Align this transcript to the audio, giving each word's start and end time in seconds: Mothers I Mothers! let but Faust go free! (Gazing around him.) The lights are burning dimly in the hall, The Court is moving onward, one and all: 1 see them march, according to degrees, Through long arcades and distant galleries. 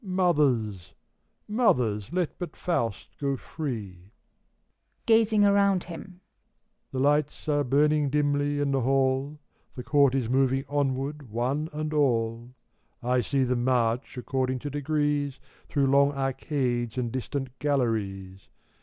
Mothers 0.03 0.95
I 1.47 1.51
Mothers! 1.53 2.11
let 2.11 2.39
but 2.39 2.55
Faust 2.55 3.09
go 3.19 3.37
free! 3.37 4.09
(Gazing 5.05 5.45
around 5.45 5.83
him.) 5.83 6.21
The 6.91 6.97
lights 6.97 7.47
are 7.47 7.63
burning 7.63 8.09
dimly 8.09 8.59
in 8.59 8.71
the 8.71 8.81
hall, 8.81 9.39
The 9.75 9.83
Court 9.83 10.15
is 10.15 10.27
moving 10.27 10.65
onward, 10.67 11.29
one 11.29 11.69
and 11.71 11.93
all: 11.93 12.55
1 13.01 13.21
see 13.21 13.43
them 13.43 13.63
march, 13.63 14.17
according 14.17 14.57
to 14.61 14.71
degrees, 14.71 15.39
Through 15.69 15.85
long 15.85 16.13
arcades 16.13 16.97
and 16.97 17.11
distant 17.11 17.59
galleries. 17.59 18.49